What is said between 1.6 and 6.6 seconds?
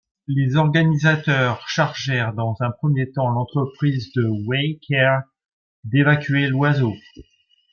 chargèrent dans un premier temps l'entreprise de Ware Care d'évacuer